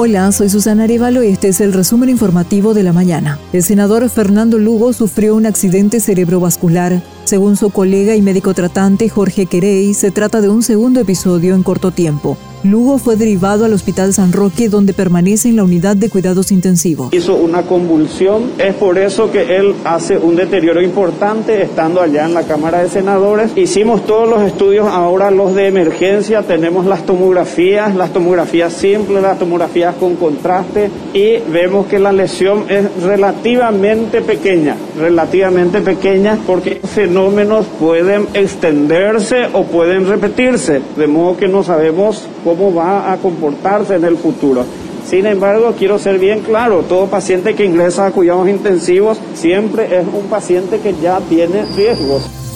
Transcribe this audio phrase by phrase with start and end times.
[0.00, 3.40] Hola, soy Susana Arevalo y este es el resumen informativo de la mañana.
[3.52, 7.02] El senador Fernando Lugo sufrió un accidente cerebrovascular.
[7.24, 11.64] Según su colega y médico tratante Jorge Querey, se trata de un segundo episodio en
[11.64, 12.38] corto tiempo.
[12.64, 17.12] Lugo fue derivado al Hospital San Roque donde permanece en la unidad de cuidados intensivos.
[17.12, 22.34] Hizo una convulsión, es por eso que él hace un deterioro importante estando allá en
[22.34, 23.52] la Cámara de Senadores.
[23.54, 29.38] Hicimos todos los estudios, ahora los de emergencia, tenemos las tomografías, las tomografías simples, las
[29.38, 37.66] tomografías con contraste y vemos que la lesión es relativamente pequeña, relativamente pequeña porque fenómenos
[37.78, 44.04] pueden extenderse o pueden repetirse, de modo que no sabemos cómo va a comportarse en
[44.04, 44.64] el futuro.
[45.06, 50.06] Sin embargo, quiero ser bien claro, todo paciente que ingresa a cuidados intensivos siempre es
[50.06, 52.47] un paciente que ya tiene riesgos.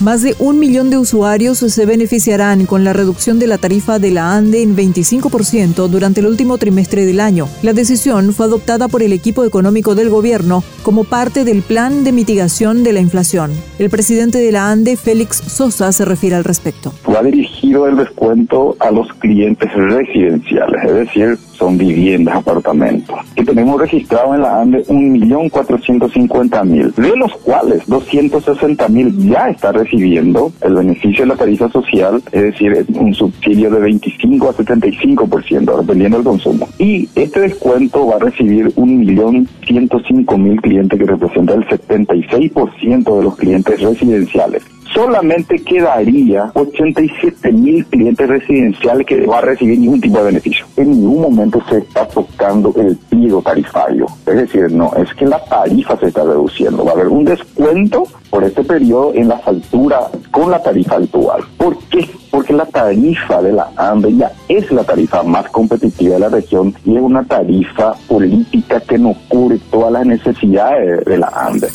[0.00, 4.10] Más de un millón de usuarios se beneficiarán con la reducción de la tarifa de
[4.10, 7.48] la ANDE en 25% durante el último trimestre del año.
[7.62, 12.12] La decisión fue adoptada por el equipo económico del gobierno como parte del plan de
[12.12, 13.52] mitigación de la inflación.
[13.78, 16.92] El presidente de la ANDE, Félix Sosa, se refiere al respecto.
[17.08, 23.14] Va dirigido el descuento a los clientes residenciales, es decir, son viviendas, apartamentos.
[23.36, 30.74] Y tenemos registrado en la ANDE 1.450.000, de los cuales 260.000 ya está recibiendo el
[30.74, 36.26] beneficio de la tarifa social, es decir, un subsidio de 25 a 75%, dependiendo del
[36.26, 36.68] consumo.
[36.78, 43.80] Y este descuento va a recibir 1.105.000 clientes, que representa el 76% de los clientes
[43.80, 50.66] residenciales solamente quedaría 87 mil clientes residenciales que va a recibir ningún tipo de beneficio.
[50.76, 54.06] En ningún momento se está tocando el pliego tarifario.
[54.26, 56.84] Es decir, no, es que la tarifa se está reduciendo.
[56.84, 61.42] Va a haber un descuento por este periodo en la factura con la tarifa actual.
[61.56, 62.08] ¿Por qué?
[62.30, 66.74] Porque la tarifa de la AMBE ya es la tarifa más competitiva de la región
[66.84, 71.68] y es una tarifa política que no cubre todas las necesidades de la AMBE.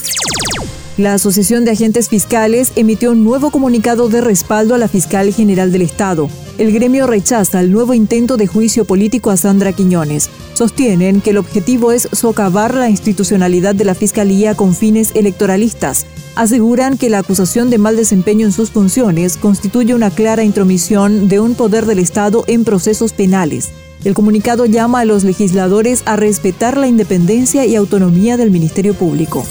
[0.98, 5.72] La Asociación de Agentes Fiscales emitió un nuevo comunicado de respaldo a la fiscal general
[5.72, 6.28] del Estado.
[6.58, 10.32] El gremio rechaza el nuevo intento de juicio político a Sandra Quiñones.
[10.56, 16.08] Sostienen que el objetivo es socavar la institucionalidad de la Fiscalía con fines electoralistas.
[16.36, 21.40] Aseguran que la acusación de mal desempeño en sus funciones constituye una clara intromisión de
[21.40, 23.70] un poder del Estado en procesos penales.
[24.04, 29.46] El comunicado llama a los legisladores a respetar la independencia y autonomía del Ministerio Público.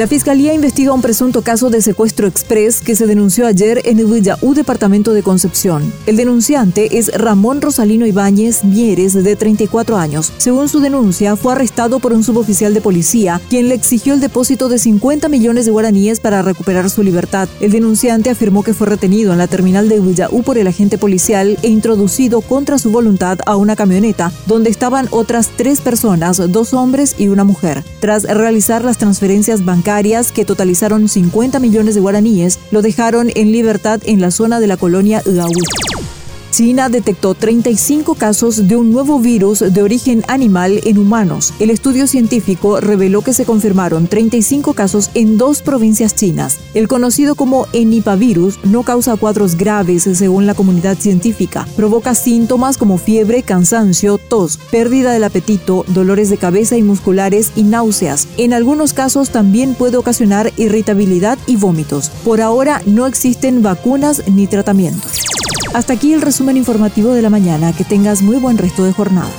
[0.00, 4.08] La Fiscalía investiga un presunto caso de secuestro express que se denunció ayer en el
[4.54, 5.92] departamento de Concepción.
[6.06, 10.32] El denunciante es Ramón Rosalino Ibáñez Mieres, de 34 años.
[10.38, 14.70] Según su denuncia, fue arrestado por un suboficial de policía, quien le exigió el depósito
[14.70, 17.46] de 50 millones de guaraníes para recuperar su libertad.
[17.60, 21.58] El denunciante afirmó que fue retenido en la terminal de Villaú por el agente policial
[21.60, 27.16] e introducido contra su voluntad a una camioneta, donde estaban otras tres personas, dos hombres
[27.18, 27.84] y una mujer.
[28.00, 29.89] Tras realizar las transferencias bancarias,
[30.32, 34.76] que totalizaron 50 millones de guaraníes lo dejaron en libertad en la zona de la
[34.76, 36.09] colonia Uahu.
[36.50, 41.54] China detectó 35 casos de un nuevo virus de origen animal en humanos.
[41.60, 46.58] El estudio científico reveló que se confirmaron 35 casos en dos provincias chinas.
[46.74, 51.66] El conocido como enipavirus no causa cuadros graves según la comunidad científica.
[51.76, 57.62] Provoca síntomas como fiebre, cansancio, tos, pérdida del apetito, dolores de cabeza y musculares y
[57.62, 58.26] náuseas.
[58.36, 62.10] En algunos casos también puede ocasionar irritabilidad y vómitos.
[62.24, 65.29] Por ahora no existen vacunas ni tratamientos.
[65.72, 67.72] Hasta aquí el resumen informativo de la mañana.
[67.72, 69.30] Que tengas muy buen resto de jornada.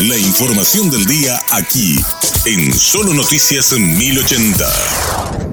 [0.00, 1.98] La información del día aquí,
[2.44, 5.47] en Solo Noticias 1080.